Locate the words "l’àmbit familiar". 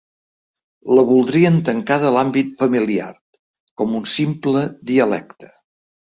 2.15-3.11